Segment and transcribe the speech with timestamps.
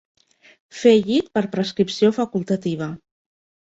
[0.83, 2.89] Fer llit per prescripció facultativa.